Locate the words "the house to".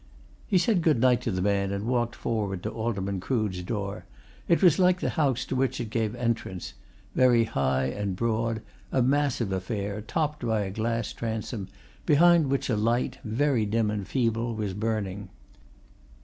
4.99-5.55